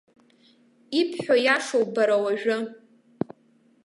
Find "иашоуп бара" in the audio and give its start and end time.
1.45-2.17